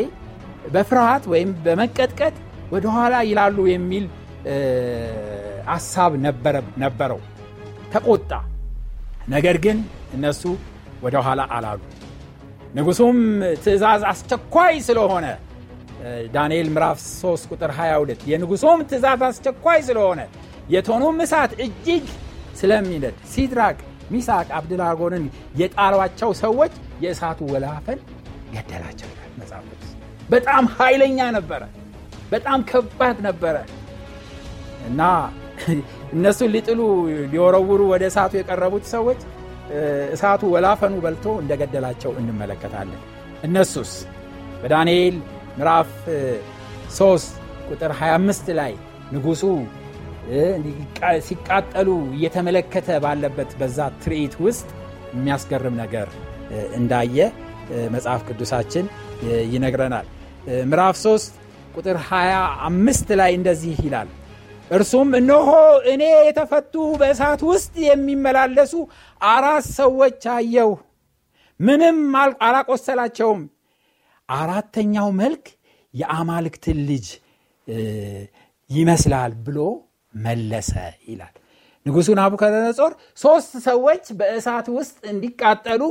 [0.73, 2.35] በፍርሃት ወይም በመቀጥቀጥ
[2.73, 4.05] ወደኋላ ይላሉ የሚል
[5.73, 6.11] አሳብ
[6.83, 7.19] ነበረው።
[7.93, 8.31] ተቆጣ።
[9.29, 9.77] ነገር ግን
[10.15, 10.41] እነሱ
[11.03, 11.81] ወደ ኋላ አላሉ።
[12.75, 13.17] ንጉሱም
[13.63, 15.25] ትእዛዝ አስቸኳይ ስለሆነ
[16.33, 20.21] ዳንኤል ምዕራፍ 3 ቁጥር 22 የንጉሱም ትእዛዝ አስቸኳይ ስለሆነ
[20.69, 22.05] የቶኑም እሳት እጅግ
[22.59, 23.77] ስለሚነድ ሲድራቅ
[24.11, 25.25] ሚሳቅ አብድናጎንን
[25.61, 27.99] የጣሏቸው ሰዎች የእሳቱ ወላፈን
[28.53, 29.65] ገደላቸው መጽሐፍ
[30.29, 31.61] በጣም ኃይለኛ ነበረ።
[32.31, 33.55] በጣም ከባድ ነበረ።
[34.87, 35.01] እና
[36.13, 36.79] እነሱን ሊጥሉ
[37.33, 39.19] ሊወረውሩ ወደ እሳቱ የቀረቡት ሰዎች
[40.15, 43.01] እሳቱ ወላፈኑ በልቶ እንደገደላቸው እንመለከታለን።
[43.43, 43.91] እነሱስ?
[44.61, 45.15] በዳንኤል
[45.57, 45.89] ምዕራፍ
[46.97, 47.39] 3
[47.69, 48.73] ቁጥር 25 ላይ
[49.13, 49.43] ንጉሱ
[51.27, 54.67] ሲቃጠሉ እየተመለከተ ባለበት በዛ ትርኢት ውስጥ
[55.13, 56.07] የሚያስገርም ነገር
[56.77, 57.17] እንዳየ
[57.95, 58.85] መጽሐፍ ቅዱሳችን
[59.53, 60.07] ይነግረናል።
[60.69, 61.37] ምዕራፍ 3
[61.75, 64.09] ቁጥር 25 ላይ እንደዚህ ይላል።
[64.71, 65.49] እርሱም እነሆ
[65.93, 68.73] እኔ የተፈቱ በእሳት ውስጥ የሚመላለሱ
[69.29, 70.71] አራት ሰዎች አየው
[71.59, 71.97] ምንም
[72.45, 73.41] አላቆሰላቸውም።
[74.29, 75.45] አራተኛው መልክ
[75.93, 77.07] የአማልክትን ልጅ
[78.69, 79.57] ይመስላል ብሎ
[80.15, 80.71] መለሰ
[81.07, 81.33] ይላል።
[81.85, 85.81] ንጉሡ ናቡከደነጾር ሶስት ሰዎች በእሳት ውስጥ እንዲቃጠሉ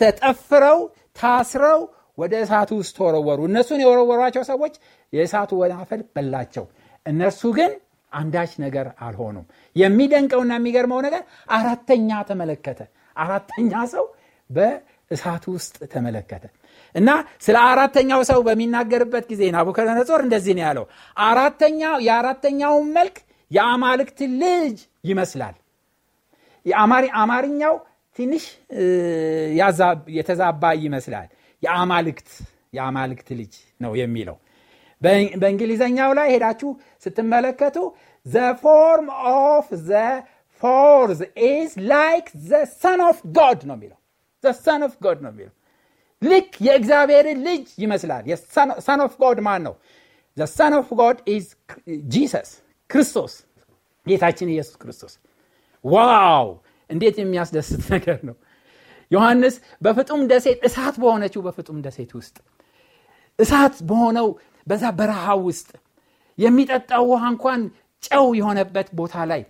[0.00, 0.78] ተጠፍረው
[1.18, 1.80] ታስረው
[2.18, 4.74] ወደ እሳቱ ውስጥ ተወረወሩ። እነሱን የወረወሯቸው ሰዎች
[5.12, 6.64] የእሳቱ ወናፈል በላቸው።
[7.06, 7.72] እነርሱ ግን
[8.12, 11.22] አንዳች ነገር አልሆኑም። የሚደንቀውና የሚገርመው ነገር
[11.56, 12.80] አራተኛ ተመለከተ።
[13.16, 14.04] አራተኛ ሰው
[14.50, 16.44] በእሳቱ ውስጥ ተመለከተ።
[16.94, 17.10] እና
[17.44, 20.84] ስለ አራተኛው ሰው በሚናገርበት ጊዜ ናቡከደነጾር እንደዚህ ነው ያለው።
[21.26, 23.16] አራተኛው የአራተኛውን መልክ
[23.50, 25.56] የአማልክት ልጅ ይመስላል።
[27.16, 27.74] አማርኛው
[28.16, 28.44] ትንሽ
[30.16, 31.28] የተዛባ ይመስላል።
[31.62, 32.28] የአማልክት
[32.76, 34.36] የአማልክት ልጅ ነው የሚለው።
[35.42, 36.70] በእንግሊዘኛው ላይ ሄዳችሁ
[37.04, 37.76] ስትመለከቱ
[38.26, 39.92] the form of the
[40.62, 43.98] fourth is like the Son of God ነው የሚለው።
[44.44, 45.54] the Son of God ነው የሚለው።
[46.22, 48.24] ልክ የእግዚአብሔርን ልጅ ይመስላል።
[48.86, 49.74] Son of God ማን ነው?
[50.36, 51.46] the Son of God is
[52.12, 52.50] Jesus
[52.90, 53.32] ክርስቶስ
[54.06, 55.14] ጌታችን ኢየሱስ ክርስቶስ።
[55.84, 56.46] wow!
[56.90, 58.36] እንዴት የሚያስደስት ነገር ነው!
[59.10, 62.36] ዮሐንስ በፍጥሞ ደሴት እሳት በሆነችው በፍጥሞ ደሴት ውስጥ
[63.38, 64.28] እሳት በሆነው
[64.66, 65.68] በዛ በረሃ ውስጥ
[66.38, 67.60] የሚጠጣው ውሃ እንኳን
[68.02, 69.42] ጨው የሆነበት ቦታ ላይ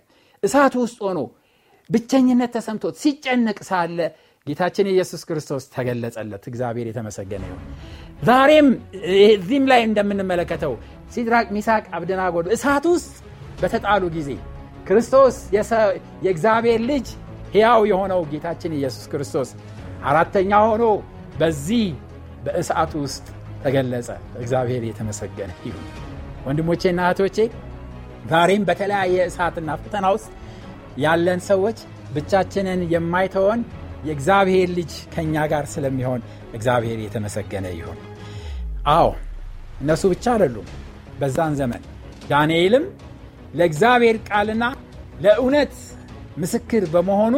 [0.43, 1.19] እሳት ውስጥ ሆኖ
[1.89, 3.99] ብቸኝነት ተሰምቶት ሲጨነቅ ሳለ
[4.47, 7.63] ጌታችን ኢየሱስ ክርስቶስ ተገለጸለት። እግዚአብሔር የተመሰገነ ይሁን።
[8.23, 8.67] ዛሬም
[9.33, 10.73] እዚህም ላይ እንደምንመለከተው
[11.13, 13.09] ሲድራቅ ሚሳቅ አብደናጎዶ እሳት ውስጥ
[13.57, 14.29] በተጣሉ ጊዜ
[14.87, 15.35] ክርስቶስ
[16.23, 17.07] የእግዚአብሔር ልጅ
[17.53, 19.49] ሕያው የሆነው ጌታችን ኢየሱስ ክርስቶስ
[20.09, 20.85] አራተኛ ሆኖ
[21.39, 21.85] በዚህ
[22.45, 23.25] በእሳቱ ውስጥ
[23.63, 24.09] ተገለጸ።
[24.41, 25.85] እግዚአብሔር የተመሰገነ ይሁን።
[26.45, 27.37] ወንድሞቼና እህቶቼ
[28.31, 30.29] ዛሬም በተለያየ እሳትና ፈተና ውስጥ
[31.03, 31.77] ያለን ሰዎች
[32.15, 33.61] ብቻችንን የማይተወን
[34.07, 36.21] የእግዚአብሔር ልጅ ከእኛ ጋር ስለሚሆን
[36.53, 37.99] እግዚአብሔር የተመሰገነ ይሁን።
[38.91, 39.07] አዎ
[39.81, 40.67] እነሱ ብቻ አይደሉም።
[41.19, 41.81] በዛን ዘመን
[42.29, 42.85] ዳንኤልም
[43.57, 44.63] ለእግዚአብሔር ቃልና
[45.21, 45.75] ለእውነት
[46.37, 47.35] ምስክር በመሆኑ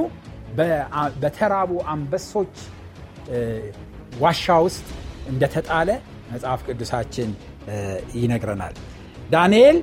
[1.22, 2.56] በተራቡ አንበሶች
[4.22, 4.88] ዋሻ ውስጥ
[5.30, 5.90] እንደተጣለ
[6.32, 7.30] መጽሐፍ ቅዱሳችን
[8.16, 8.76] ይነግረናል።
[9.30, 9.78] ዳንኤል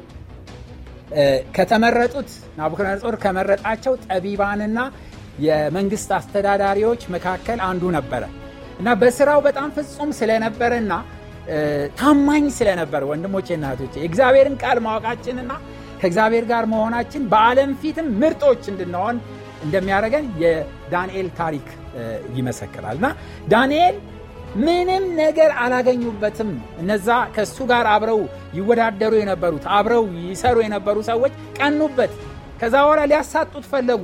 [1.56, 4.78] ከተመረጡት ናቡከደነጾር ከመረጣቸው ጠቢባንና
[5.46, 8.22] የመንግስት አስተዳዳሪዎች መካከል አንዱ ነበረ
[8.80, 10.92] እና በስራው በጣም ፍጹም ስለነበረና
[11.98, 15.52] ታማኝ ስለነበረ ወንድሞቼ ና እህቶቼ የእግዚአብሔርን ቃል ማወቃችንና
[16.06, 19.16] ከእግዚአብሔር ጋር መሆናችን በዓለም ፊትም ምርጦች እንድንሆን
[19.64, 21.66] እንደሚያደርገን የዳንኤል ታሪክ
[22.36, 23.06] ይመሰክራል። እና
[23.52, 23.96] ዳንኤል
[24.58, 26.50] ምንም ነገር አላገኙበትም።
[26.82, 28.20] እነዛ ከእሱ ጋር አብረው
[28.58, 32.12] ይወዳደሩ የነበሩት አብረው ይሰሩ የነበሩ ሰዎች ቀኑበት።
[32.60, 34.02] ከዛ በኋላ ሊያሳጡት ፈለጉ።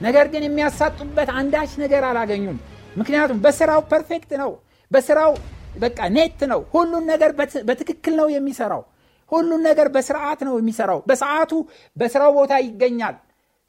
[0.00, 2.58] ነገር ግን የሚያሳጡበት አንዳች ነገር አላገኙም።
[2.96, 4.52] ምክንያቱም በስራው perfect ነው።
[4.90, 5.32] በስራው
[5.78, 7.32] በቃ neat ነው። ሁሉን ነገር
[7.68, 8.84] በትክክል ነው የሚሰራው
[9.32, 11.52] ሁሉን ነገር በስርዓት ነው የሚሰራው። በሰዓቱ
[11.96, 13.16] በስራው ቦታ ይገኛል።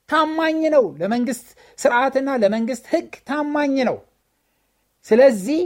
[0.10, 1.48] ታማኝ ነው። ለመንግስት
[1.80, 3.98] ስርዓትና ለመንግስት ህግ ታማኝ ነው።
[5.08, 5.62] ስለዚህ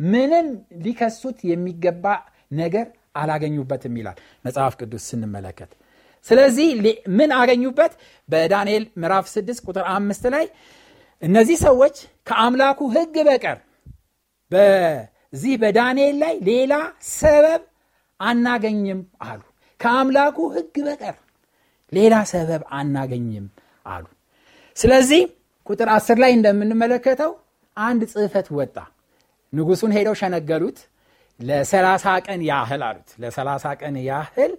[0.00, 0.46] ምንም
[0.84, 2.04] ሊከሱት የሚገባ
[2.54, 5.70] ነገር አላገኙበትም ይላል መጽሐፍ ቅዱስ ስንመለከት።
[6.26, 6.68] ስለዚህ
[7.16, 7.92] ምን አገኙበት?
[8.28, 10.44] በዳንኤል ምዕራፍ 6 ቁጥር አምስት ላይ
[11.22, 13.58] እነዚህ ሰዎች ከአምላኩ ህግ በቀር
[14.50, 16.72] በዚህ በዳንኤል ላይ ሌላ
[17.12, 17.62] ሰበብ
[18.20, 19.40] አናገኝም አሉ።
[19.80, 21.16] ከአምላኩ ህግ በቀር
[21.92, 23.46] ሌላ ሰበብ አናገኝም
[23.86, 24.04] አሉ።
[24.76, 25.22] ስለዚህ
[25.66, 27.32] ቁጥር አስር ላይ እንደምንመለከተው
[27.76, 28.76] አንድ ጽህፈት ወጣ።
[29.52, 30.78] ንጉሱን ሄደው ሸነገሉት።
[31.40, 34.52] ለሰላሳ ቀን ያህል አሉት። ለሰላሳ ቀን ያህል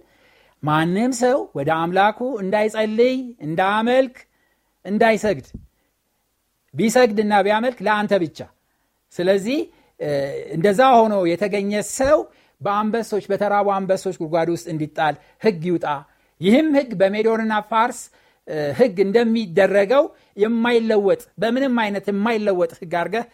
[0.62, 3.16] ማንም ሰው ወደ አምላኩ እንዳይጸልይ
[3.46, 4.16] እንዳመልክ
[4.84, 5.46] እንዳይሰግድ
[6.74, 8.38] ቢሰግድ እና ቢያመልክ ለአንተ ብቻ።
[9.14, 9.58] ስለዚህ
[10.56, 12.18] እንደዛ ሆኖ የተገኘ ሰው
[12.60, 15.86] በአንበሶች በተራቡ አንበሶች ጉድጓድ ውስጥ እንዲጣል ህግ ይውጣ።
[16.40, 18.00] ይህም ህግ በሜዶንና ፋርስ
[18.78, 20.04] ህግ እንደሚደረገው
[20.42, 23.24] የማይለወጥ በምንም አይነት የማይለወጥ ህግ አድርገህ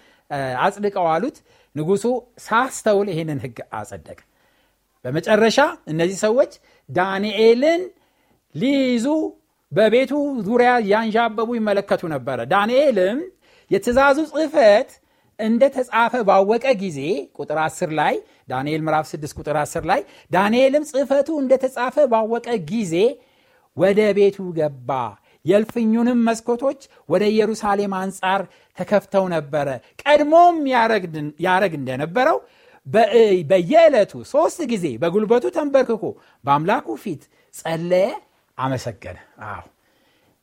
[0.64, 1.36] አጽድቀው አሉት።
[1.74, 2.04] ንጉሱ
[2.44, 4.18] ሳስተውል ይህንን ህግ አጸደቀ።
[5.04, 5.58] በመጨረሻ
[5.92, 6.52] እነዚህ ሰዎች
[6.88, 7.82] ዳንኤልን
[8.54, 9.06] ሊይዙ
[9.72, 10.12] በቤቱ
[10.46, 13.18] ዙሪያ ያንዣበቡ ይመለከቱ ነበረ። ዳንኤልም
[13.70, 14.90] የትእዛዙ ጽህፈት
[15.38, 16.98] እንደ ተጻፈ ባወቀ ጊዜ
[17.38, 18.14] ቁጥር 10 ላይ
[18.48, 22.94] ዳንኤል ምዕራፍ 6 ቁጥር 10 ላይ ዳንኤልም ጽህፈቱ እንደተጻፈ ባወቀ ጊዜ
[23.76, 24.90] ወደ ቤቱ ገባ።
[25.44, 28.42] የልፍኙንም መስኮቶች ወደ ኢየሩሳሌም አንጻር
[28.78, 29.68] ተከፍተው ነበረ።
[30.02, 30.56] ቀድሞም
[31.46, 32.38] ያረግ እንደነበረው
[33.50, 36.04] በየዕለቱ ሶስት ጊዜ በጉልበቱ ተንበርክኮ
[36.44, 37.22] በአምላኩ ፊት
[37.54, 38.08] ጸለየ
[38.58, 39.62] አመሰገነ። አዎ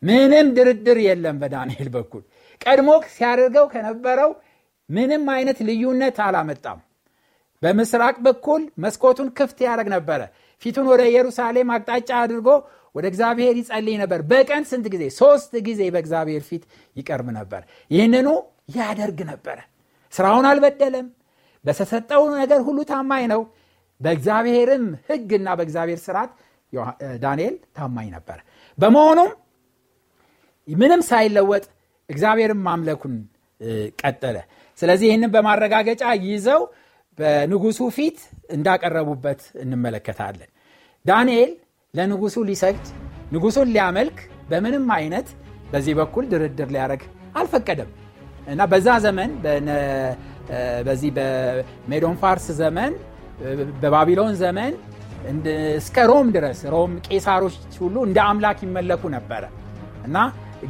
[0.04, 2.24] ምንም ድርድር የለም በዳንኤል በኩል።
[2.62, 4.32] ቀድሞ ሲያደርገው ከነበረው
[4.90, 6.80] ምንም አይነት ልዩነት አላመጣም
[7.62, 10.21] በምስራቅ በኩል መስኮቱን ክፍት ያደረግ ነበረ።
[10.63, 12.47] ፊቱን ወደ ኢየሩሳሌም አቅጣጫ አድርጎ
[12.95, 15.04] ወደ እግዚአብሔር ይጸልይ ነበር። በቀን ስንት ጊዜ?
[15.19, 16.63] ሶስት ጊዜ በእግዚአብሔር ፊት
[16.95, 18.28] ይቀርብ ነበር። ይህንኑ
[18.76, 19.58] ያደርግ ነበረ።
[20.13, 21.08] ስራውን አልበደለም።
[21.65, 23.41] በተሰጠው ነገር ሁሉ ታማኝ ነው።
[24.02, 26.32] በእግዚአብሔርም ህግና በእግዚአብሔር ስርዓት
[27.24, 28.38] ዳንኤል ታማኝ ነበር።
[28.78, 29.30] በመሆኑም
[30.67, 31.63] ምንም ሳይለወጥ
[32.10, 33.13] እግዚአብሔርን ማምለኩን
[34.02, 34.38] ቀጠለ።
[34.78, 36.62] ስለዚህ ይህንን በማረጋገጫ ይዘው
[37.17, 38.19] በንጉሱ ፊት
[38.56, 40.50] እንዳቀረቡበት እንመለከታለን።
[41.06, 41.52] ዳንኤል
[41.93, 42.86] ለንጉሱ ሊሰግድ
[43.34, 44.17] ንጉሱን ሊያመልክ
[44.50, 45.28] በምንም አይነት
[45.71, 47.02] በዚህ በኩል ድርድር ሊያደረግ
[47.39, 47.89] አልፈቀደም።
[48.47, 49.32] እና በዛ ዘመን
[50.88, 52.93] በዚህ በሜዶን ፋርስ ዘመን
[53.82, 54.74] በባቢሎን ዘመን
[55.80, 59.43] እስከ ሮም ድረስ ሮም ቄሳሮች ሁሉ እንደ አምላክ ይመለኩ ነበረ።
[60.08, 60.17] እና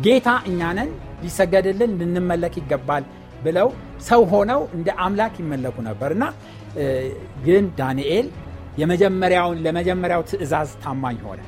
[0.06, 0.90] ጌታ እኛንን
[1.24, 3.04] ሊሰገድልን ልንመለክ ይገባል
[3.42, 3.70] ብለው
[4.08, 6.26] ሰው ሆነው እንደ አምላክ ይመለኩ ነበር እና
[7.46, 8.28] ግን ዳንኤል
[8.82, 11.42] የመጀመሪያውን ለመጀመሪያው ትእዛዝ ታማኝ ሆነ።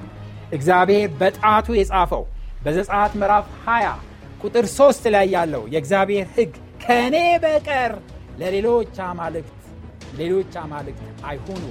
[0.57, 2.23] እግዚአብሔር በጣቱ የጻፈው
[2.65, 3.93] በዘጻት ምዕራፍ 20
[4.43, 6.51] ቁጥር 3 ላይ ያለው የእግዚአብሔር ህግ
[6.83, 7.93] ከእኔ በቀር
[8.39, 9.59] ለሌሎች አማልክት
[10.19, 11.63] ሌሎች አማልክት አይሁኑ